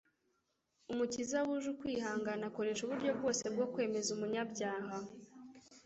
Umukiza 0.91 1.37
wuje 1.47 1.67
ukwihangana, 1.73 2.43
akoresha 2.49 2.81
uburyo 2.83 3.11
bwose 3.17 3.43
bwo 3.53 3.65
kwemeza 3.71 4.09
umunyabyaha 4.15 4.97